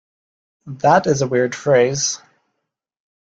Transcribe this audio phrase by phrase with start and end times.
[0.65, 2.19] That is a weird phrase.